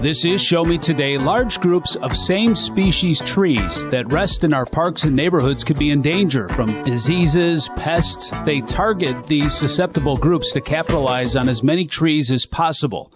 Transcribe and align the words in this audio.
This 0.00 0.24
is 0.24 0.40
Show 0.40 0.62
Me 0.62 0.78
Today. 0.78 1.18
Large 1.18 1.58
groups 1.58 1.96
of 1.96 2.16
same 2.16 2.54
species 2.54 3.20
trees 3.20 3.84
that 3.86 4.12
rest 4.12 4.44
in 4.44 4.54
our 4.54 4.64
parks 4.64 5.02
and 5.02 5.16
neighborhoods 5.16 5.64
could 5.64 5.76
be 5.76 5.90
in 5.90 6.02
danger 6.02 6.48
from 6.50 6.84
diseases, 6.84 7.68
pests. 7.74 8.30
They 8.44 8.60
target 8.60 9.24
these 9.24 9.56
susceptible 9.56 10.16
groups 10.16 10.52
to 10.52 10.60
capitalize 10.60 11.34
on 11.34 11.48
as 11.48 11.64
many 11.64 11.84
trees 11.84 12.30
as 12.30 12.46
possible. 12.46 13.12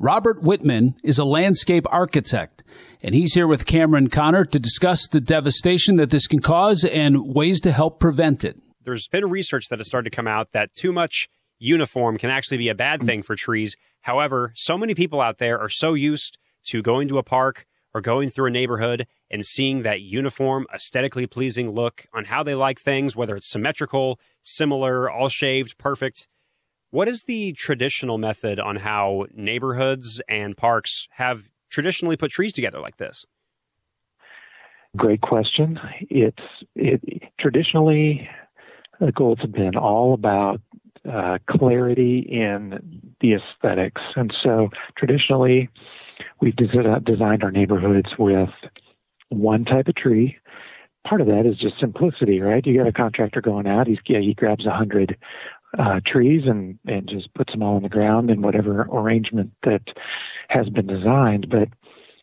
Robert 0.00 0.42
Whitman 0.42 0.96
is 1.04 1.20
a 1.20 1.24
landscape 1.24 1.86
architect, 1.92 2.64
and 3.04 3.14
he's 3.14 3.34
here 3.34 3.46
with 3.46 3.64
Cameron 3.64 4.08
Conner 4.08 4.44
to 4.46 4.58
discuss 4.58 5.06
the 5.06 5.20
devastation 5.20 5.94
that 5.94 6.10
this 6.10 6.26
can 6.26 6.40
cause 6.40 6.82
and 6.84 7.36
ways 7.36 7.60
to 7.60 7.70
help 7.70 8.00
prevent 8.00 8.42
it. 8.42 8.56
There's 8.84 9.06
been 9.06 9.30
research 9.30 9.68
that 9.68 9.78
has 9.78 9.86
started 9.86 10.10
to 10.10 10.16
come 10.16 10.26
out 10.26 10.50
that 10.50 10.74
too 10.74 10.92
much 10.92 11.28
uniform 11.58 12.18
can 12.18 12.30
actually 12.30 12.58
be 12.58 12.68
a 12.68 12.74
bad 12.74 13.00
mm. 13.00 13.06
thing 13.06 13.22
for 13.22 13.36
trees. 13.36 13.76
However, 14.02 14.52
so 14.54 14.78
many 14.78 14.94
people 14.94 15.20
out 15.20 15.38
there 15.38 15.58
are 15.58 15.68
so 15.68 15.94
used 15.94 16.38
to 16.66 16.82
going 16.82 17.08
to 17.08 17.18
a 17.18 17.22
park 17.22 17.66
or 17.94 18.00
going 18.00 18.28
through 18.28 18.48
a 18.48 18.50
neighborhood 18.50 19.06
and 19.30 19.44
seeing 19.44 19.82
that 19.82 20.02
uniform, 20.02 20.66
aesthetically 20.74 21.26
pleasing 21.26 21.70
look 21.70 22.06
on 22.12 22.26
how 22.26 22.42
they 22.42 22.54
like 22.54 22.78
things, 22.78 23.16
whether 23.16 23.36
it's 23.36 23.48
symmetrical, 23.48 24.20
similar, 24.42 25.10
all 25.10 25.28
shaved, 25.28 25.78
perfect. 25.78 26.28
What 26.90 27.08
is 27.08 27.22
the 27.22 27.52
traditional 27.54 28.18
method 28.18 28.60
on 28.60 28.76
how 28.76 29.26
neighborhoods 29.34 30.20
and 30.28 30.56
parks 30.56 31.08
have 31.10 31.48
traditionally 31.70 32.16
put 32.16 32.30
trees 32.30 32.52
together 32.52 32.80
like 32.80 32.96
this? 32.98 33.24
Great 34.96 35.20
question. 35.20 35.78
It's 36.08 36.42
it, 36.74 37.02
traditionally 37.40 38.28
the 39.00 39.12
goals 39.12 39.38
have 39.40 39.52
been 39.52 39.76
all 39.76 40.14
about 40.14 40.60
uh, 41.10 41.38
clarity 41.48 42.20
in 42.30 43.02
the 43.20 43.34
aesthetics, 43.34 44.02
and 44.16 44.32
so 44.42 44.68
traditionally 44.96 45.68
we've 46.40 46.56
designed 46.56 47.42
our 47.42 47.50
neighborhoods 47.50 48.08
with 48.18 48.50
one 49.28 49.64
type 49.64 49.88
of 49.88 49.94
tree. 49.96 50.36
Part 51.06 51.20
of 51.20 51.26
that 51.28 51.46
is 51.46 51.58
just 51.58 51.78
simplicity, 51.78 52.40
right? 52.40 52.64
You 52.66 52.78
got 52.78 52.88
a 52.88 52.92
contractor 52.92 53.40
going 53.40 53.66
out, 53.66 53.86
he's 53.86 53.98
yeah, 54.06 54.20
he 54.20 54.34
grabs 54.34 54.66
a 54.66 54.70
hundred 54.70 55.16
uh, 55.78 56.00
trees 56.06 56.42
and 56.46 56.78
and 56.86 57.08
just 57.08 57.32
puts 57.34 57.52
them 57.52 57.62
all 57.62 57.76
on 57.76 57.82
the 57.82 57.88
ground 57.88 58.30
in 58.30 58.42
whatever 58.42 58.88
arrangement 58.92 59.52
that 59.62 59.82
has 60.48 60.68
been 60.68 60.86
designed. 60.86 61.48
But 61.50 61.68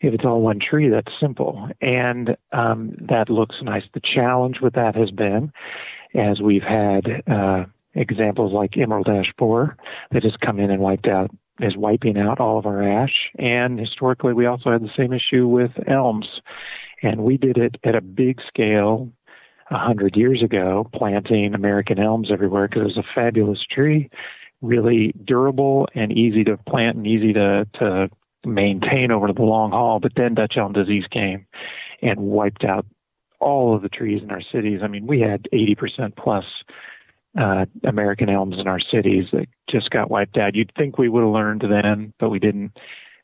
if 0.01 0.13
it's 0.13 0.25
all 0.25 0.41
one 0.41 0.59
tree, 0.59 0.89
that's 0.89 1.13
simple, 1.19 1.69
and 1.81 2.35
um, 2.51 2.93
that 3.09 3.29
looks 3.29 3.55
nice. 3.61 3.83
The 3.93 4.01
challenge 4.01 4.57
with 4.61 4.73
that 4.73 4.95
has 4.95 5.11
been, 5.11 5.53
as 6.13 6.41
we've 6.41 6.63
had 6.63 7.23
uh, 7.31 7.65
examples 7.95 8.53
like 8.53 8.77
emerald 8.77 9.07
ash 9.07 9.31
borer 9.37 9.77
that 10.11 10.23
has 10.23 10.35
come 10.43 10.59
in 10.59 10.71
and 10.71 10.81
wiped 10.81 11.07
out 11.07 11.31
is 11.59 11.77
wiping 11.77 12.17
out 12.17 12.39
all 12.39 12.57
of 12.57 12.65
our 12.65 12.81
ash. 12.81 13.29
And 13.37 13.79
historically, 13.79 14.33
we 14.33 14.45
also 14.45 14.71
had 14.71 14.81
the 14.81 14.89
same 14.97 15.13
issue 15.13 15.47
with 15.47 15.71
elms. 15.87 16.27
And 17.01 17.23
we 17.23 17.37
did 17.37 17.57
it 17.57 17.75
at 17.83 17.95
a 17.95 18.01
big 18.01 18.39
scale 18.47 19.11
a 19.69 19.77
hundred 19.77 20.15
years 20.15 20.41
ago, 20.41 20.89
planting 20.93 21.53
American 21.53 21.99
elms 21.99 22.29
everywhere 22.31 22.67
because 22.67 22.81
it 22.81 22.85
was 22.85 22.97
a 22.97 23.13
fabulous 23.15 23.63
tree, 23.69 24.09
really 24.61 25.13
durable 25.25 25.87
and 25.95 26.11
easy 26.11 26.43
to 26.45 26.57
plant 26.57 26.97
and 26.97 27.07
easy 27.07 27.33
to 27.33 27.67
to 27.75 28.09
maintain 28.45 29.11
over 29.11 29.31
the 29.31 29.41
long 29.41 29.71
haul. 29.71 29.99
But 29.99 30.13
then 30.15 30.35
Dutch 30.35 30.55
elm 30.57 30.73
disease 30.73 31.05
came 31.11 31.45
and 32.01 32.19
wiped 32.19 32.65
out 32.65 32.85
all 33.39 33.75
of 33.75 33.81
the 33.81 33.89
trees 33.89 34.21
in 34.23 34.31
our 34.31 34.41
cities. 34.41 34.81
I 34.83 34.87
mean, 34.87 35.05
we 35.05 35.19
had 35.19 35.47
80% 35.53 36.15
plus 36.15 36.45
uh, 37.39 37.65
American 37.83 38.29
elms 38.29 38.57
in 38.59 38.67
our 38.67 38.79
cities 38.79 39.25
that 39.33 39.47
just 39.69 39.89
got 39.89 40.11
wiped 40.11 40.37
out. 40.37 40.55
You'd 40.55 40.71
think 40.77 40.97
we 40.97 41.09
would 41.09 41.23
have 41.23 41.31
learned 41.31 41.63
then, 41.69 42.13
but 42.19 42.29
we 42.29 42.39
didn't. 42.39 42.77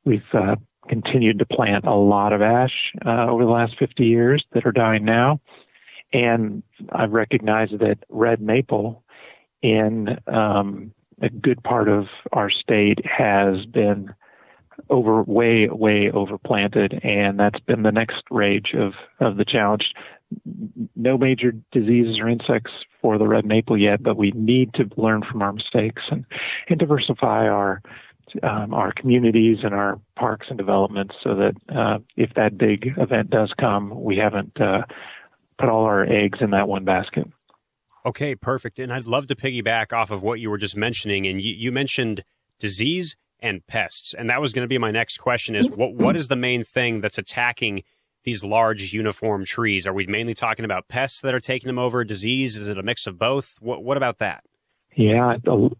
We've 0.05 0.21
uh, 0.33 0.55
continued 0.87 1.39
to 1.39 1.45
plant 1.45 1.85
a 1.85 1.93
lot 1.93 2.33
of 2.33 2.41
ash 2.41 2.91
uh, 3.05 3.27
over 3.27 3.45
the 3.45 3.51
last 3.51 3.77
50 3.77 4.05
years 4.05 4.43
that 4.53 4.65
are 4.65 4.71
dying 4.71 5.05
now. 5.05 5.39
And 6.11 6.63
I've 6.91 7.11
recognized 7.11 7.79
that 7.79 7.99
red 8.09 8.41
maple 8.41 9.03
in 9.61 10.17
um, 10.27 10.91
a 11.21 11.29
good 11.29 11.61
part 11.63 11.87
of 11.87 12.05
our 12.31 12.49
state 12.49 12.99
has 13.05 13.65
been 13.65 14.13
over 14.89 15.21
way 15.23 15.67
way 15.67 16.09
overplanted 16.09 17.05
and 17.05 17.37
that's 17.37 17.59
been 17.59 17.83
the 17.83 17.91
next 17.91 18.23
rage 18.31 18.73
of 18.73 18.93
of 19.19 19.35
the 19.35 19.43
challenge 19.43 19.91
no 20.95 21.17
major 21.17 21.53
diseases 21.71 22.19
or 22.19 22.29
insects 22.29 22.71
for 23.01 23.17
the 23.17 23.27
red 23.27 23.45
maple 23.45 23.77
yet 23.77 24.01
but 24.03 24.17
we 24.17 24.31
need 24.35 24.73
to 24.73 24.89
learn 24.97 25.21
from 25.29 25.41
our 25.41 25.53
mistakes 25.53 26.03
and 26.11 26.25
and 26.69 26.79
diversify 26.79 27.47
our 27.47 27.81
um, 28.43 28.75
our 28.75 28.93
communities 28.93 29.57
and 29.63 29.73
our 29.73 29.99
parks 30.15 30.47
and 30.49 30.57
developments 30.57 31.15
so 31.23 31.35
that 31.35 31.53
uh, 31.75 31.97
if 32.15 32.31
that 32.35 32.57
big 32.57 32.93
event 32.97 33.31
does 33.31 33.51
come 33.59 34.03
we 34.03 34.17
haven't 34.17 34.59
uh, 34.61 34.81
put 35.59 35.69
all 35.69 35.83
our 35.83 36.03
eggs 36.03 36.39
in 36.41 36.51
that 36.51 36.67
one 36.67 36.85
basket. 36.85 37.27
Okay, 38.05 38.33
perfect. 38.33 38.79
And 38.79 38.93
I'd 38.93 39.07
love 39.07 39.27
to 39.27 39.35
piggyback 39.35 39.93
off 39.93 40.09
of 40.09 40.23
what 40.23 40.39
you 40.39 40.49
were 40.49 40.57
just 40.57 40.75
mentioning. 40.75 41.27
And 41.27 41.41
you, 41.41 41.53
you 41.53 41.71
mentioned 41.71 42.23
disease 42.57 43.17
and 43.41 43.65
pests, 43.67 44.13
and 44.13 44.29
that 44.29 44.41
was 44.41 44.53
going 44.53 44.63
to 44.63 44.67
be 44.67 44.77
my 44.77 44.91
next 44.91 45.17
question: 45.17 45.55
is 45.55 45.69
what 45.69 45.93
what 45.93 46.15
is 46.15 46.27
the 46.27 46.35
main 46.35 46.63
thing 46.63 47.01
that's 47.01 47.17
attacking 47.17 47.83
these 48.23 48.43
large 48.43 48.93
uniform 48.93 49.45
trees? 49.45 49.87
Are 49.87 49.93
we 49.93 50.07
mainly 50.07 50.33
talking 50.33 50.65
about 50.65 50.87
pests 50.87 51.21
that 51.21 51.33
are 51.33 51.39
taking 51.39 51.67
them 51.67 51.79
over? 51.79 52.03
Disease? 52.03 52.57
Is 52.57 52.69
it 52.69 52.77
a 52.77 52.83
mix 52.83 53.07
of 53.07 53.17
both? 53.17 53.57
What 53.59 53.83
what 53.83 53.97
about 53.97 54.19
that? 54.19 54.43
Yeah, 54.95 55.35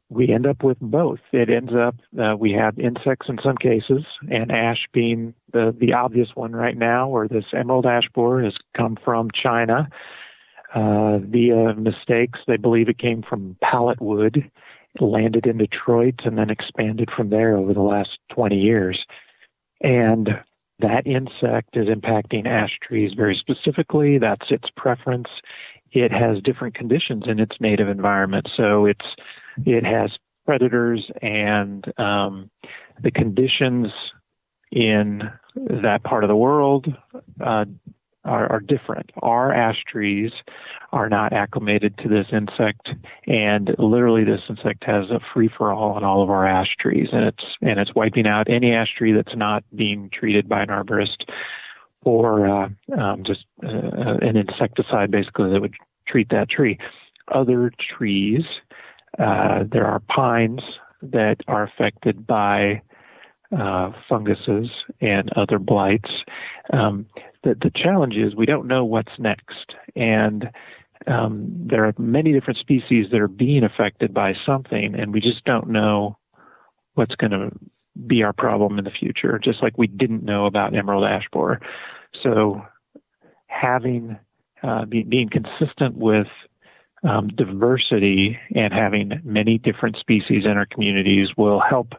we 0.09 0.29
end 0.29 0.45
up 0.45 0.63
with 0.63 0.79
both. 0.79 1.19
It 1.33 1.50
ends 1.50 1.73
up 1.73 1.95
uh, 2.17 2.38
we 2.38 2.51
have 2.53 2.77
insects 2.79 3.27
in 3.27 3.38
some 3.44 3.57
cases, 3.57 4.05
and 4.31 4.51
ash 4.51 4.85
being 4.94 5.33
the 5.51 5.75
the 5.77 5.94
obvious 5.94 6.29
one 6.35 6.53
right 6.53 6.77
now. 6.77 7.09
Or 7.09 7.27
this 7.27 7.45
emerald 7.53 7.85
ash 7.85 8.07
borer 8.13 8.44
has 8.44 8.56
come 8.77 8.97
from 9.03 9.29
China 9.31 9.89
uh, 10.73 11.17
via 11.19 11.73
mistakes. 11.75 12.39
They 12.47 12.57
believe 12.57 12.89
it 12.89 13.00
came 13.00 13.23
from 13.27 13.57
pallet 13.61 14.00
wood, 14.01 14.50
landed 15.00 15.45
in 15.45 15.57
Detroit, 15.57 16.21
and 16.23 16.38
then 16.38 16.50
expanded 16.50 17.09
from 17.16 17.29
there 17.29 17.57
over 17.57 17.73
the 17.73 17.81
last 17.81 18.19
20 18.33 18.56
years. 18.56 19.03
And 19.81 20.29
that 20.79 21.06
insect 21.06 21.75
is 21.75 21.88
impacting 21.88 22.47
ash 22.47 22.78
trees 22.81 23.12
very 23.16 23.35
specifically. 23.35 24.17
That's 24.17 24.50
its 24.50 24.69
preference 24.75 25.28
it 25.91 26.12
has 26.12 26.41
different 26.44 26.75
conditions 26.75 27.23
in 27.28 27.40
its 27.40 27.56
native 27.59 27.88
environment. 27.88 28.47
So 28.56 28.85
it's 28.85 29.06
it 29.66 29.84
has 29.84 30.12
predators 30.45 31.09
and 31.22 31.85
um, 32.00 32.50
the 33.01 33.12
conditions 33.12 33.88
in 34.72 35.22
that 35.56 36.03
part 36.03 36.23
of 36.23 36.28
the 36.28 36.35
world 36.35 36.88
uh, 37.44 37.66
are, 38.29 38.51
are, 38.51 38.59
different. 38.59 39.12
Our 39.22 39.53
ash 39.53 39.84
trees 39.88 40.31
are 40.91 41.09
not 41.09 41.34
acclimated 41.34 41.97
to 42.00 42.07
this 42.07 42.28
insect, 42.31 42.90
and 43.28 43.75
literally 43.78 44.23
this 44.23 44.41
insect 44.50 44.84
has 44.85 45.09
a 45.09 45.19
free 45.34 45.50
for 45.57 45.73
all 45.73 45.94
on 45.94 46.03
all 46.03 46.23
of 46.23 46.29
our 46.29 46.45
ash 46.45 46.75
trees, 46.79 47.09
and 47.12 47.25
it's 47.25 47.44
and 47.62 47.79
it's 47.79 47.95
wiping 47.95 48.28
out 48.28 48.50
any 48.50 48.73
ash 48.73 48.94
tree 48.97 49.13
that's 49.13 49.35
not 49.35 49.63
being 49.75 50.09
treated 50.13 50.47
by 50.47 50.62
an 50.62 50.69
arborist 50.69 51.25
or 52.03 52.47
uh, 52.47 52.69
um, 52.97 53.23
just 53.25 53.45
uh, 53.63 54.18
an 54.22 54.38
insecticide 54.38 55.12
basically 55.12 55.51
that 55.51 55.62
would 55.62 55.73
treat 56.07 56.29
that 56.29 56.50
tree. 56.50 56.78
Other 57.34 57.72
trees, 57.97 58.44
uh, 59.18 59.63
there 59.72 59.85
are 59.85 60.01
pines 60.01 60.62
that 61.01 61.38
are 61.47 61.63
affected 61.63 62.25
by 62.25 62.81
uh, 63.58 63.92
funguses 64.08 64.70
and 65.02 65.32
other 65.36 65.60
blights. 65.60 66.10
Um, 66.72 67.06
the, 67.44 67.56
the 67.56 67.72
challenge 67.76 68.16
is 68.16 68.36
we 68.36 68.46
don't 68.46 68.68
know 68.68 68.86
what's 68.86 69.12
next, 69.18 69.76
and 69.96 70.50
um, 71.08 71.48
there 71.50 71.86
are 71.86 71.94
many 71.98 72.34
different 72.34 72.60
species 72.60 73.08
that 73.12 73.20
are 73.20 73.28
being 73.28 73.64
affected 73.64 74.14
by 74.14 74.34
something, 74.46 74.96
and 74.96 75.14
we 75.14 75.22
just 75.22 75.44
don't 75.46 75.70
know 75.70 76.18
what's 76.96 77.16
going 77.16 77.32
to 77.32 77.52
be 78.08 78.24
our 78.24 78.34
problem 78.34 78.78
in 78.78 78.86
the 78.86 78.92
future, 78.92 79.40
just 79.44 79.64
like 79.64 79.78
we 79.78 79.88
didn't 79.88 80.24
know 80.24 80.45
about 80.45 80.75
emerald 80.75 81.06
ash 81.06 81.25
borer. 81.31 81.60
So 82.22 82.62
having 83.48 84.18
uh, 84.63 84.86
be, 84.86 85.04
being 85.04 85.30
consistent 85.30 85.95
with 85.98 86.28
um, 87.04 87.30
diversity 87.30 88.38
and 88.56 88.74
having 88.74 89.22
many 89.24 89.57
different 89.57 89.98
species 89.98 90.44
in 90.45 90.52
our 90.52 90.66
communities 90.66 91.30
will 91.38 91.62
help 91.62 91.94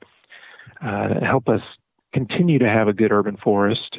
uh, 0.85 1.25
help 1.25 1.49
us 1.49 1.61
continue 2.13 2.59
to 2.59 2.69
have 2.69 2.89
a 2.89 2.93
good 2.93 3.13
urban 3.13 3.37
forest, 3.37 3.99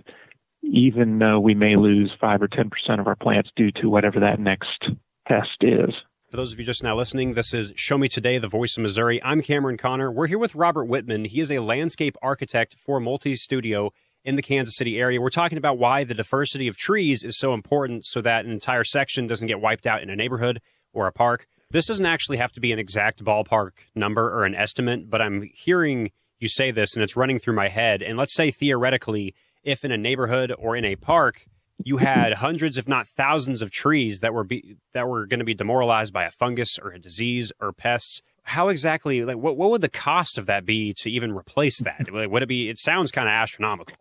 even 0.64 1.20
though 1.20 1.40
we 1.40 1.54
may 1.54 1.76
lose 1.76 2.12
five 2.20 2.42
or 2.42 2.48
ten 2.48 2.70
percent 2.70 3.00
of 3.00 3.08
our 3.08 3.16
plants 3.16 3.50
due 3.56 3.72
to 3.72 3.90
whatever 3.90 4.20
that 4.20 4.40
next 4.40 4.86
pest 5.28 5.58
is. 5.62 5.94
For 6.30 6.38
those 6.38 6.54
of 6.54 6.60
you 6.60 6.66
just 6.66 6.84
now 6.84 6.96
listening, 6.96 7.34
this 7.34 7.54
is 7.54 7.74
Show 7.76 7.98
Me 7.98 8.08
Today, 8.08 8.38
the 8.38 8.48
voice 8.48 8.78
of 8.78 8.84
Missouri. 8.84 9.22
I'm 9.22 9.42
Cameron 9.42 9.78
Conner. 9.78 10.10
We're 10.10 10.28
here 10.28 10.38
with 10.38 10.56
Robert 10.56 10.86
Whitman. 10.86 11.26
He 11.26 11.42
is 11.42 11.52
a 11.52 11.60
landscape 11.60 12.16
architect 12.22 12.76
for 12.76 13.02
Multistudio 13.02 13.90
in 14.24 14.38
the 14.38 14.42
Kansas 14.42 14.78
City 14.78 14.98
area. 14.98 15.20
We're 15.20 15.30
talking 15.30 15.58
about 15.58 15.78
why 15.78 16.06
the 16.06 16.14
diversity 16.14 16.70
of 16.70 16.78
trees 16.78 17.24
is 17.24 17.38
so 17.38 17.54
important 17.54 18.06
so 18.06 18.22
that 18.22 18.46
an 18.46 18.52
entire 18.52 18.86
section 18.86 19.28
doesn't 19.28 19.48
get 19.48 19.60
wiped 19.60 19.86
out 19.86 20.02
in 20.02 20.10
a 20.10 20.16
neighborhood 20.16 20.62
or 20.94 21.08
a 21.08 21.12
park. 21.12 21.48
This 21.70 21.86
doesn't 21.86 22.06
actually 22.06 22.38
have 22.38 22.52
to 22.54 22.62
be 22.62 22.72
an 22.72 22.80
exact 22.80 23.24
ballpark 23.24 23.72
number 23.94 24.30
or 24.34 24.46
an 24.46 24.56
estimate, 24.56 25.10
but 25.10 25.22
I'm 25.22 25.50
hearing 25.54 26.12
you 26.42 26.50
say 26.50 26.72
this 26.72 26.96
and 26.96 27.04
it's 27.04 27.16
running 27.16 27.40
through 27.40 27.56
my 27.56 27.70
head. 27.70 28.02
And 28.02 28.18
let's 28.18 28.34
say 28.34 28.52
theoretically, 28.52 29.36
if 29.64 29.86
in 29.86 29.92
a 29.92 29.98
neighborhood 29.98 30.52
or 30.58 30.76
in 30.76 30.84
a 30.84 30.96
park, 30.96 31.46
you 31.84 31.98
had 31.98 32.34
hundreds, 32.38 32.78
if 32.78 32.88
not 32.88 33.08
thousands, 33.08 33.62
of 33.62 33.72
trees 33.72 34.20
that 34.20 34.34
were 34.34 34.44
be, 34.44 34.78
that 34.94 35.08
were 35.08 35.26
going 35.28 35.40
to 35.40 35.46
be 35.46 35.54
demoralized 35.54 36.12
by 36.12 36.26
a 36.26 36.32
fungus 36.32 36.78
or 36.80 36.92
a 36.92 37.00
disease 37.00 37.52
or 37.62 37.72
pests. 37.72 38.22
How 38.44 38.70
exactly, 38.70 39.24
like, 39.24 39.38
what 39.38 39.56
what 39.56 39.70
would 39.70 39.82
the 39.82 39.90
cost 39.90 40.40
of 40.40 40.48
that 40.48 40.66
be 40.66 40.96
to 40.96 41.12
even 41.12 41.32
replace 41.32 41.80
that? 41.80 42.08
Like, 42.12 42.32
would 42.32 42.42
it 42.42 42.50
be? 42.50 42.70
It 42.70 42.80
sounds 42.80 43.12
kind 43.12 43.28
of 43.28 43.34
astronomical. 43.34 43.94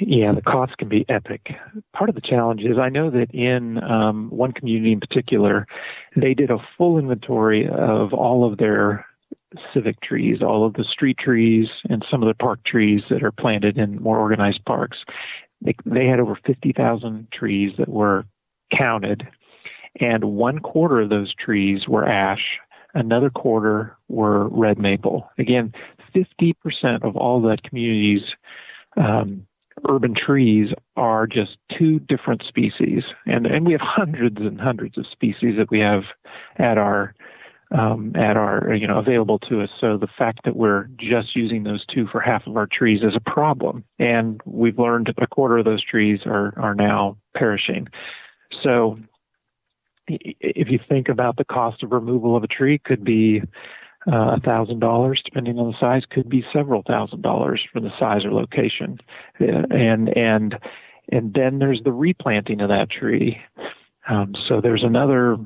Yeah, 0.00 0.32
the 0.32 0.42
cost 0.42 0.76
can 0.76 0.88
be 0.88 1.06
epic. 1.08 1.50
Part 1.96 2.10
of 2.10 2.16
the 2.16 2.20
challenge 2.20 2.62
is 2.62 2.78
I 2.78 2.88
know 2.88 3.10
that 3.10 3.32
in 3.32 3.82
um, 3.82 4.28
one 4.30 4.52
community 4.52 4.92
in 4.92 5.00
particular, 5.00 5.66
they 6.16 6.34
did 6.34 6.50
a 6.50 6.58
full 6.76 6.98
inventory 6.98 7.68
of 7.68 8.12
all 8.12 8.50
of 8.50 8.58
their 8.58 9.06
civic 9.72 10.00
trees, 10.00 10.42
all 10.42 10.66
of 10.66 10.74
the 10.74 10.84
street 10.84 11.18
trees, 11.18 11.68
and 11.88 12.04
some 12.10 12.22
of 12.22 12.28
the 12.28 12.34
park 12.34 12.60
trees 12.64 13.02
that 13.10 13.22
are 13.22 13.32
planted 13.32 13.78
in 13.78 14.02
more 14.02 14.18
organized 14.18 14.64
parks. 14.64 14.98
They, 15.62 15.74
they 15.86 16.06
had 16.06 16.20
over 16.20 16.38
50,000 16.46 17.28
trees 17.32 17.72
that 17.78 17.88
were 17.88 18.24
counted, 18.76 19.26
and 20.00 20.24
one 20.24 20.58
quarter 20.58 21.00
of 21.00 21.10
those 21.10 21.34
trees 21.34 21.88
were 21.88 22.08
ash, 22.08 22.58
another 22.94 23.30
quarter 23.30 23.96
were 24.08 24.48
red 24.48 24.78
maple. 24.78 25.30
Again, 25.38 25.72
50% 26.14 26.54
of 27.02 27.16
all 27.16 27.40
that 27.42 27.62
community's 27.62 28.22
um, 28.96 29.46
urban 29.88 30.14
trees 30.14 30.70
are 30.96 31.26
just 31.26 31.56
two 31.76 31.98
different 32.00 32.42
species, 32.46 33.02
and 33.26 33.46
and 33.46 33.66
we 33.66 33.72
have 33.72 33.80
hundreds 33.80 34.38
and 34.38 34.60
hundreds 34.60 34.96
of 34.96 35.06
species 35.10 35.56
that 35.58 35.70
we 35.70 35.80
have 35.80 36.02
at 36.56 36.78
our 36.78 37.14
um, 37.70 38.12
at 38.16 38.36
our 38.36 38.74
you 38.74 38.86
know 38.86 38.98
available 38.98 39.38
to 39.40 39.62
us. 39.62 39.70
So 39.80 39.96
the 39.96 40.08
fact 40.18 40.40
that 40.44 40.56
we're 40.56 40.88
just 40.96 41.34
using 41.34 41.64
those 41.64 41.84
two 41.86 42.06
for 42.10 42.20
half 42.20 42.46
of 42.46 42.56
our 42.56 42.68
trees 42.70 43.02
is 43.02 43.16
a 43.16 43.30
problem, 43.30 43.84
and 43.98 44.40
we've 44.44 44.78
learned 44.78 45.12
a 45.16 45.26
quarter 45.26 45.58
of 45.58 45.64
those 45.64 45.84
trees 45.84 46.20
are 46.26 46.54
are 46.56 46.74
now 46.74 47.16
perishing. 47.34 47.88
So 48.62 48.98
if 50.08 50.68
you 50.68 50.78
think 50.88 51.08
about 51.08 51.36
the 51.36 51.44
cost 51.44 51.82
of 51.82 51.92
removal 51.92 52.36
of 52.36 52.44
a 52.44 52.48
tree, 52.48 52.78
could 52.78 53.04
be 53.04 53.42
uh, 54.06 54.36
a 54.36 54.40
thousand 54.40 54.80
dollars, 54.80 55.22
depending 55.24 55.58
on 55.58 55.70
the 55.70 55.78
size, 55.80 56.02
could 56.10 56.28
be 56.28 56.44
several 56.52 56.82
thousand 56.82 57.22
dollars 57.22 57.62
for 57.72 57.80
the 57.80 57.90
size 57.98 58.24
or 58.24 58.32
location, 58.32 58.98
and 59.40 60.08
and 60.16 60.56
and 61.10 61.34
then 61.34 61.58
there's 61.58 61.80
the 61.84 61.92
replanting 61.92 62.60
of 62.60 62.68
that 62.68 62.90
tree. 62.90 63.38
Um, 64.08 64.34
so 64.48 64.60
there's 64.60 64.84
another 64.84 65.38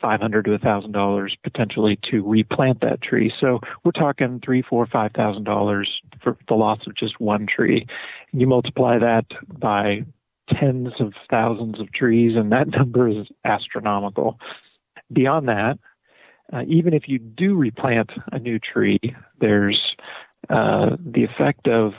five 0.00 0.20
hundred 0.20 0.44
to 0.46 0.54
a 0.54 0.58
thousand 0.58 0.92
dollars 0.92 1.36
potentially 1.42 1.98
to 2.10 2.22
replant 2.22 2.80
that 2.80 3.02
tree. 3.02 3.32
So 3.40 3.60
we're 3.84 3.92
talking 3.92 4.40
three, 4.44 4.62
four, 4.62 4.86
five 4.86 5.12
thousand 5.12 5.44
dollars 5.44 6.00
for 6.22 6.36
the 6.48 6.54
loss 6.54 6.80
of 6.86 6.96
just 6.96 7.20
one 7.20 7.46
tree. 7.46 7.86
You 8.32 8.46
multiply 8.46 8.98
that 8.98 9.26
by 9.58 10.04
tens 10.48 10.92
of 11.00 11.12
thousands 11.30 11.80
of 11.80 11.92
trees, 11.92 12.36
and 12.36 12.52
that 12.52 12.68
number 12.76 13.08
is 13.08 13.26
astronomical. 13.44 14.38
Beyond 15.12 15.48
that, 15.48 15.78
uh, 16.52 16.62
even 16.66 16.94
if 16.94 17.04
you 17.06 17.18
do 17.18 17.54
replant 17.54 18.10
a 18.32 18.38
new 18.38 18.58
tree, 18.58 18.98
there's 19.40 19.80
uh, 20.48 20.96
the 20.98 21.24
effect 21.24 21.68
of 21.68 21.92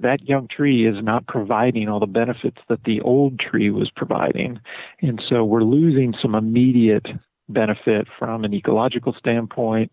that 0.00 0.28
young 0.28 0.48
tree 0.48 0.86
is 0.86 1.02
not 1.02 1.26
providing 1.26 1.88
all 1.88 2.00
the 2.00 2.06
benefits 2.06 2.58
that 2.68 2.84
the 2.84 3.00
old 3.02 3.38
tree 3.38 3.70
was 3.70 3.90
providing. 3.94 4.60
And 5.00 5.22
so 5.28 5.44
we're 5.44 5.62
losing 5.62 6.14
some 6.20 6.34
immediate 6.34 7.06
benefit 7.48 8.06
from 8.18 8.44
an 8.44 8.54
ecological 8.54 9.14
standpoint, 9.18 9.92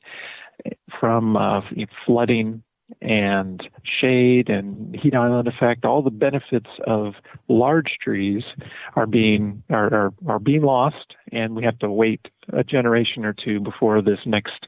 from 0.99 1.35
uh, 1.37 1.61
flooding 2.05 2.63
and 3.01 3.67
shade 3.83 4.49
and 4.49 4.95
heat 4.95 5.13
island 5.13 5.47
effect, 5.47 5.85
all 5.85 6.01
the 6.01 6.09
benefits 6.09 6.69
of 6.85 7.13
large 7.49 7.97
trees 8.01 8.43
are 8.95 9.05
being 9.05 9.61
are, 9.69 9.93
are, 9.93 10.13
are 10.27 10.39
being 10.39 10.61
lost, 10.61 11.15
and 11.31 11.55
we 11.55 11.63
have 11.63 11.77
to 11.79 11.89
wait 11.89 12.21
a 12.53 12.63
generation 12.63 13.25
or 13.25 13.33
two 13.33 13.59
before 13.59 14.01
this 14.01 14.19
next 14.25 14.67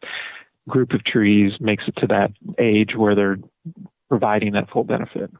group 0.68 0.92
of 0.92 1.04
trees 1.06 1.54
makes 1.60 1.86
it 1.88 1.96
to 1.98 2.08
that 2.08 2.32
age 2.60 2.96
where 2.96 3.16
they're 3.16 3.38
providing 4.10 4.54
that 4.54 4.70
full 4.70 4.84
benefit. 4.84 5.32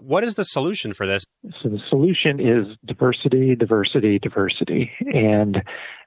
What 0.00 0.24
is 0.24 0.34
the 0.34 0.44
solution 0.44 0.92
for 0.92 1.06
this? 1.06 1.24
So 1.62 1.68
the 1.68 1.78
solution 1.88 2.40
is 2.40 2.76
diversity, 2.84 3.54
diversity, 3.54 4.18
diversity, 4.18 4.90
and 5.00 5.58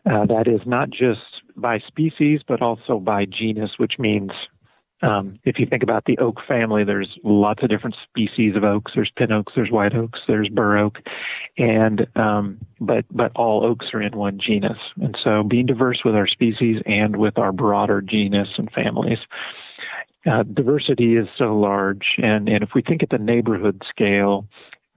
uh, 0.05 0.25
that 0.25 0.47
is 0.47 0.61
not 0.65 0.89
just 0.89 1.21
by 1.55 1.79
species, 1.87 2.41
but 2.47 2.61
also 2.61 2.99
by 2.99 3.25
genus, 3.25 3.71
which 3.77 3.93
means 3.97 4.31
um, 5.03 5.39
if 5.43 5.59
you 5.59 5.67
think 5.67 5.83
about 5.83 6.05
the 6.05 6.17
oak 6.17 6.37
family, 6.47 6.83
there's 6.83 7.19
lots 7.23 7.61
of 7.61 7.69
different 7.69 7.95
species 8.09 8.55
of 8.55 8.63
oaks. 8.63 8.93
There's 8.95 9.11
pin 9.15 9.31
oaks, 9.31 9.53
there's 9.55 9.71
white 9.71 9.95
oaks, 9.95 10.19
there's 10.27 10.49
bur 10.49 10.77
oak, 10.79 10.97
and 11.57 12.07
um, 12.15 12.57
but 12.79 13.05
but 13.11 13.31
all 13.35 13.63
oaks 13.63 13.87
are 13.93 14.01
in 14.01 14.17
one 14.17 14.39
genus. 14.43 14.77
And 14.99 15.15
so, 15.23 15.43
being 15.43 15.67
diverse 15.67 16.01
with 16.03 16.15
our 16.15 16.27
species 16.27 16.81
and 16.87 17.17
with 17.17 17.37
our 17.37 17.51
broader 17.51 18.01
genus 18.01 18.49
and 18.57 18.71
families, 18.71 19.19
uh, 20.25 20.43
diversity 20.43 21.15
is 21.15 21.27
so 21.37 21.57
large. 21.57 22.15
And 22.17 22.49
and 22.49 22.63
if 22.63 22.69
we 22.75 22.81
think 22.81 23.03
at 23.03 23.09
the 23.09 23.17
neighborhood 23.17 23.81
scale, 23.89 24.47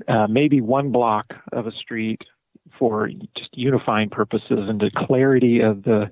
uh, 0.09 0.27
maybe 0.29 0.61
one 0.61 0.93
block 0.93 1.27
of 1.53 1.67
a 1.67 1.73
street 1.73 2.23
for 2.79 3.09
just 3.37 3.51
unifying 3.53 4.11
purposes 4.11 4.69
and 4.69 4.81
the 4.81 4.91
clarity 4.97 5.61
of 5.61 5.83
the 5.85 6.11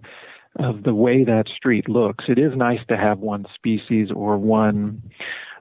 of 0.58 0.82
the 0.82 0.94
way 0.94 1.24
that 1.24 1.44
street 1.54 1.88
looks, 1.88 2.24
it 2.28 2.38
is 2.38 2.56
nice 2.56 2.80
to 2.88 2.96
have 2.96 3.18
one 3.18 3.46
species 3.54 4.08
or 4.14 4.36
one 4.38 5.02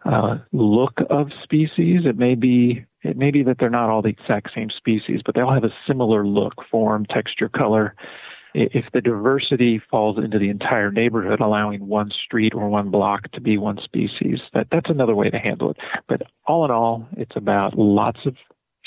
uh, 0.05 0.37
look 0.51 0.93
of 1.09 1.27
species. 1.43 2.01
It 2.05 2.17
may 2.17 2.35
be 2.35 2.85
it 3.03 3.17
may 3.17 3.31
be 3.31 3.43
that 3.43 3.57
they're 3.59 3.69
not 3.69 3.89
all 3.89 4.01
the 4.01 4.09
exact 4.09 4.51
same 4.53 4.69
species, 4.69 5.21
but 5.25 5.35
they 5.35 5.41
all 5.41 5.53
have 5.53 5.63
a 5.63 5.73
similar 5.85 6.25
look, 6.25 6.53
form, 6.69 7.05
texture, 7.05 7.49
color. 7.49 7.95
If 8.53 8.85
the 8.93 9.01
diversity 9.01 9.81
falls 9.91 10.17
into 10.17 10.39
the 10.39 10.49
entire 10.49 10.91
neighborhood, 10.91 11.39
allowing 11.39 11.87
one 11.87 12.11
street 12.25 12.53
or 12.55 12.69
one 12.69 12.89
block 12.89 13.31
to 13.33 13.41
be 13.41 13.57
one 13.57 13.77
species, 13.83 14.39
that, 14.53 14.67
that's 14.71 14.89
another 14.89 15.15
way 15.15 15.29
to 15.29 15.37
handle 15.37 15.71
it. 15.71 15.77
But 16.07 16.23
all 16.45 16.65
in 16.65 16.71
all, 16.71 17.07
it's 17.17 17.35
about 17.35 17.77
lots 17.77 18.19
of 18.25 18.35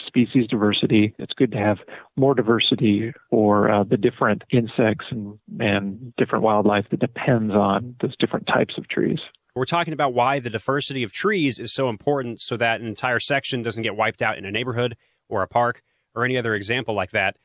species 0.07 0.47
diversity. 0.49 1.15
It's 1.19 1.35
good 1.35 1.53
to 1.53 1.59
have 1.59 1.79
more 2.17 2.35
diversity 2.35 3.13
for 3.29 3.71
uh, 3.71 3.85
the 3.85 3.97
different 3.97 4.43
insects 4.51 5.07
and, 5.11 5.39
and 5.59 6.15
different 6.17 6.43
wildlife 6.43 6.87
that 6.91 7.01
depends 7.01 7.55
on 7.55 7.97
those 8.01 8.17
different 8.19 8.47
types 8.47 8.75
of 8.79 8.89
trees. 8.89 9.21
We're 9.55 9.65
talking 9.67 9.93
about 9.93 10.15
why 10.15 10.39
the 10.39 10.51
diversity 10.51 11.03
of 11.03 11.13
trees 11.13 11.59
is 11.59 11.73
so 11.73 11.89
important 11.89 12.41
so 12.41 12.57
that 12.57 12.81
an 12.81 12.87
entire 12.87 13.19
section 13.19 13.63
doesn't 13.63 13.83
get 13.83 13.97
wiped 13.97 14.23
out 14.23 14.39
in 14.39 14.45
a 14.45 14.51
neighborhood 14.51 14.97
or 15.29 15.43
a 15.43 15.49
park 15.49 15.83
or 16.15 16.25
any 16.25 16.39
other 16.39 16.55
example 16.55 16.95
like 16.95 17.11
that. 17.11 17.37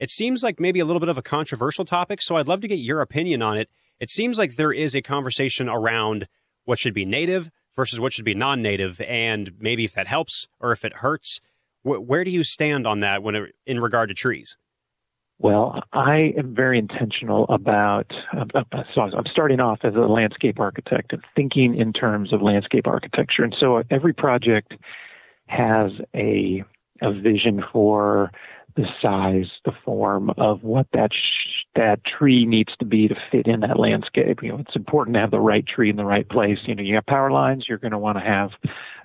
It 0.00 0.10
seems 0.10 0.42
like 0.42 0.58
maybe 0.58 0.80
a 0.80 0.84
little 0.84 1.00
bit 1.00 1.08
of 1.08 1.18
a 1.18 1.22
controversial 1.22 1.84
topic, 1.84 2.20
so 2.20 2.36
I'd 2.36 2.48
love 2.48 2.60
to 2.62 2.68
get 2.68 2.78
your 2.78 3.00
opinion 3.00 3.42
on 3.42 3.56
it. 3.56 3.68
It 4.00 4.10
seems 4.10 4.38
like 4.38 4.56
there 4.56 4.72
is 4.72 4.94
a 4.94 5.02
conversation 5.02 5.68
around 5.68 6.26
what 6.64 6.78
should 6.78 6.94
be 6.94 7.04
native 7.04 7.50
versus 7.76 8.00
what 8.00 8.12
should 8.12 8.24
be 8.24 8.34
non 8.34 8.60
native, 8.62 9.00
and 9.02 9.52
maybe 9.58 9.84
if 9.84 9.94
that 9.94 10.06
helps 10.06 10.48
or 10.60 10.72
if 10.72 10.84
it 10.84 10.94
hurts. 10.94 11.40
Where 11.82 12.24
do 12.24 12.30
you 12.30 12.44
stand 12.44 12.86
on 12.86 13.00
that 13.00 13.22
when 13.22 13.34
it, 13.34 13.54
in 13.66 13.78
regard 13.78 14.08
to 14.08 14.14
trees? 14.14 14.56
Well, 15.38 15.82
I 15.92 16.32
am 16.38 16.54
very 16.54 16.78
intentional 16.78 17.44
about. 17.48 18.10
Uh, 18.32 18.62
so 18.94 19.02
I'm 19.02 19.26
starting 19.30 19.60
off 19.60 19.80
as 19.82 19.94
a 19.94 19.98
landscape 19.98 20.60
architect 20.60 21.12
and 21.12 21.22
thinking 21.34 21.74
in 21.74 21.92
terms 21.92 22.32
of 22.32 22.40
landscape 22.40 22.86
architecture, 22.86 23.42
and 23.42 23.54
so 23.58 23.82
every 23.90 24.12
project 24.12 24.74
has 25.46 25.90
a 26.14 26.64
a 27.02 27.12
vision 27.12 27.62
for 27.72 28.30
the 28.76 28.86
size, 29.00 29.50
the 29.64 29.72
form 29.84 30.30
of 30.36 30.62
what 30.62 30.86
that 30.92 31.10
sh- 31.12 31.64
that 31.76 32.00
tree 32.04 32.44
needs 32.44 32.72
to 32.78 32.84
be 32.84 33.08
to 33.08 33.14
fit 33.30 33.46
in 33.46 33.60
that 33.60 33.78
landscape. 33.78 34.42
You 34.42 34.50
know, 34.50 34.58
it's 34.58 34.76
important 34.76 35.14
to 35.14 35.20
have 35.20 35.30
the 35.30 35.40
right 35.40 35.66
tree 35.66 35.90
in 35.90 35.96
the 35.96 36.04
right 36.04 36.28
place. 36.28 36.58
You 36.66 36.74
know, 36.74 36.82
you 36.82 36.94
have 36.96 37.06
power 37.06 37.30
lines, 37.30 37.66
you're 37.68 37.78
going 37.78 37.92
to 37.92 37.98
want 37.98 38.18
to 38.18 38.24
have 38.24 38.50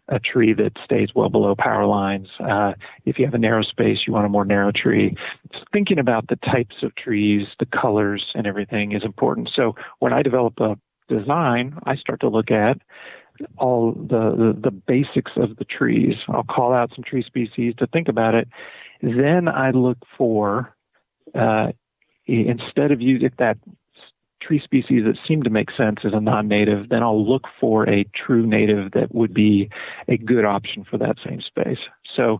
a 0.07 0.19
tree 0.19 0.53
that 0.53 0.71
stays 0.83 1.09
well 1.15 1.29
below 1.29 1.55
power 1.55 1.85
lines. 1.85 2.27
Uh, 2.39 2.73
if 3.05 3.19
you 3.19 3.25
have 3.25 3.33
a 3.33 3.39
narrow 3.39 3.63
space, 3.63 3.99
you 4.07 4.13
want 4.13 4.25
a 4.25 4.29
more 4.29 4.45
narrow 4.45 4.71
tree. 4.71 5.15
Thinking 5.71 5.99
about 5.99 6.27
the 6.27 6.37
types 6.37 6.77
of 6.81 6.95
trees, 6.95 7.47
the 7.59 7.67
colors, 7.67 8.25
and 8.33 8.47
everything 8.47 8.91
is 8.91 9.03
important. 9.03 9.49
So 9.55 9.75
when 9.99 10.13
I 10.13 10.23
develop 10.23 10.59
a 10.59 10.77
design, 11.07 11.77
I 11.85 11.95
start 11.95 12.21
to 12.21 12.29
look 12.29 12.51
at 12.51 12.79
all 13.57 13.93
the, 13.93 14.53
the, 14.53 14.59
the 14.63 14.71
basics 14.71 15.31
of 15.37 15.55
the 15.57 15.65
trees. 15.65 16.15
I'll 16.27 16.43
call 16.43 16.73
out 16.73 16.91
some 16.95 17.03
tree 17.03 17.23
species 17.23 17.73
to 17.77 17.87
think 17.87 18.07
about 18.07 18.35
it. 18.35 18.47
Then 19.01 19.47
I 19.47 19.71
look 19.71 19.97
for 20.17 20.75
uh, 21.35 21.67
instead 22.25 22.91
of 22.91 23.01
using 23.01 23.31
that 23.37 23.57
tree 24.41 24.61
species 24.63 25.03
that 25.05 25.17
seem 25.27 25.43
to 25.43 25.49
make 25.49 25.69
sense 25.71 25.99
as 26.05 26.13
a 26.13 26.19
non-native, 26.19 26.89
then 26.89 27.03
I'll 27.03 27.27
look 27.27 27.43
for 27.59 27.87
a 27.89 28.05
true 28.15 28.45
native 28.45 28.91
that 28.93 29.13
would 29.13 29.33
be 29.33 29.69
a 30.07 30.17
good 30.17 30.45
option 30.45 30.85
for 30.89 30.97
that 30.97 31.17
same 31.25 31.41
space. 31.41 31.79
So 32.15 32.39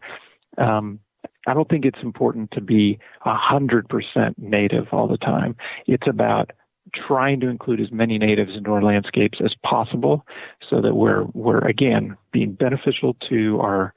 um, 0.58 1.00
I 1.48 1.54
don't 1.54 1.70
think 1.70 1.86
it's 1.86 2.02
important 2.02 2.52
to 2.52 2.62
be 2.62 3.00
100% 3.26 4.34
native 4.38 4.88
all 4.92 5.08
the 5.08 5.18
time. 5.18 5.56
It's 5.88 6.08
about 6.08 6.52
trying 6.94 7.40
to 7.42 7.48
include 7.48 7.80
as 7.82 7.92
many 7.92 8.18
natives 8.18 8.52
into 8.56 8.72
our 8.72 8.82
landscapes 8.82 9.40
as 9.44 9.54
possible 9.64 10.26
so 10.68 10.82
that 10.82 10.96
we're 10.96 11.26
we're 11.34 11.60
again 11.60 12.18
being 12.32 12.54
beneficial 12.54 13.16
to 13.30 13.60
our 13.62 13.94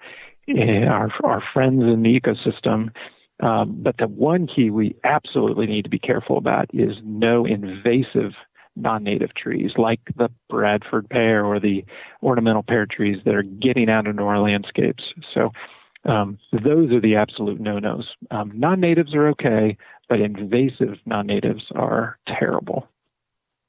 our, 0.59 1.11
our 1.25 1.43
friends 1.53 1.83
in 1.83 2.03
the 2.03 2.21
ecosystem 2.21 2.91
um, 3.43 3.77
but 3.83 3.97
the 3.99 4.07
one 4.07 4.47
key 4.47 4.71
we 4.71 4.95
absolutely 5.05 5.67
need 5.67 5.83
to 5.83 5.91
be 5.91 5.99
careful 5.99 6.39
about 6.39 6.71
is 6.73 6.97
no 7.03 7.45
invasive 7.45 8.33
non-native 8.77 9.35
trees 9.35 9.73
like 9.77 10.01
the 10.17 10.31
Bradford 10.49 11.09
pear 11.11 11.45
or 11.45 11.61
the 11.61 11.85
ornamental 12.23 12.63
pear 12.63 12.87
trees 12.87 13.19
that 13.25 13.35
are 13.35 13.43
getting 13.43 13.91
out 13.91 14.07
into 14.07 14.23
our 14.23 14.39
landscapes. 14.39 15.05
So 15.35 15.51
um, 16.05 16.39
those 16.53 16.91
are 16.93 17.01
the 17.01 17.17
absolute 17.17 17.61
no-nos. 17.61 18.09
Um, 18.31 18.53
non-natives 18.55 19.15
are 19.15 19.29
okay, 19.29 19.77
but 20.09 20.21
invasive 20.21 20.97
non-natives 21.05 21.65
are 21.75 22.19
terrible. 22.27 22.89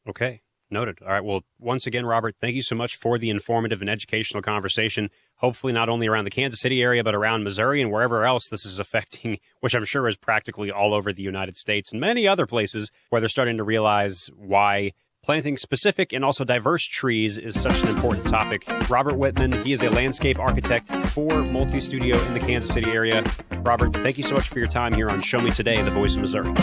Okay. 0.07 0.41
Noted. 0.73 0.97
All 1.01 1.07
right. 1.07 1.23
Well, 1.23 1.41
once 1.59 1.87
again, 1.87 2.05
Robert, 2.05 2.35
thank 2.41 2.55
you 2.55 2.61
so 2.61 2.75
much 2.75 2.95
for 2.95 3.17
the 3.17 3.29
informative 3.29 3.79
and 3.79 3.89
educational 3.89 4.41
conversation. 4.41 5.09
Hopefully, 5.37 5.71
not 5.71 5.87
only 5.87 6.07
around 6.07 6.25
the 6.25 6.31
Kansas 6.31 6.59
City 6.59 6.81
area, 6.81 7.03
but 7.03 7.15
around 7.15 7.43
Missouri 7.43 7.81
and 7.81 7.91
wherever 7.91 8.25
else 8.25 8.47
this 8.49 8.65
is 8.65 8.79
affecting, 8.79 9.39
which 9.61 9.75
I'm 9.75 9.85
sure 9.85 10.07
is 10.07 10.17
practically 10.17 10.71
all 10.71 10.93
over 10.93 11.13
the 11.13 11.23
United 11.23 11.57
States 11.57 11.91
and 11.91 12.01
many 12.01 12.27
other 12.27 12.45
places 12.45 12.91
where 13.09 13.21
they're 13.21 13.29
starting 13.29 13.57
to 13.57 13.63
realize 13.63 14.29
why 14.35 14.91
Planting 15.23 15.55
specific 15.55 16.11
and 16.11 16.25
also 16.25 16.43
diverse 16.43 16.83
trees 16.83 17.37
is 17.37 17.57
such 17.57 17.81
an 17.81 17.87
important 17.87 18.27
topic. 18.27 18.65
Robert 18.89 19.17
Whitman, 19.17 19.53
he 19.63 19.71
is 19.71 19.81
a 19.81 19.89
landscape 19.89 20.37
architect 20.37 20.89
for 20.89 21.29
Multistudio 21.29 22.21
in 22.27 22.33
the 22.33 22.41
Kansas 22.41 22.73
City 22.73 22.91
area. 22.91 23.23
Robert, 23.61 23.93
thank 23.93 24.17
you 24.17 24.23
so 24.25 24.35
much 24.35 24.49
for 24.49 24.59
your 24.59 24.67
time 24.67 24.93
here 24.93 25.09
on 25.09 25.21
Show 25.21 25.39
Me 25.39 25.49
Today, 25.49 25.81
The 25.81 25.91
Voice 25.91 26.15
of 26.15 26.21
Missouri. 26.21 26.53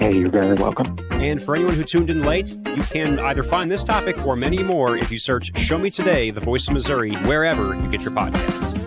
Hey, 0.00 0.16
you're 0.16 0.30
very 0.30 0.54
welcome. 0.54 0.96
And 1.10 1.42
for 1.42 1.54
anyone 1.54 1.74
who 1.74 1.84
tuned 1.84 2.08
in 2.08 2.24
late, 2.24 2.56
you 2.74 2.82
can 2.84 3.20
either 3.20 3.42
find 3.42 3.70
this 3.70 3.84
topic 3.84 4.24
or 4.24 4.34
many 4.34 4.62
more 4.62 4.96
if 4.96 5.10
you 5.10 5.18
search 5.18 5.54
Show 5.58 5.76
Me 5.76 5.90
Today, 5.90 6.30
The 6.30 6.40
Voice 6.40 6.68
of 6.68 6.72
Missouri, 6.72 7.16
wherever 7.26 7.74
you 7.74 7.86
get 7.90 8.00
your 8.00 8.12
podcasts. 8.12 8.79